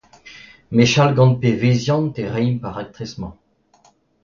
[0.75, 3.35] Mechal gant pe veziant e raimp ar raktres-mañ?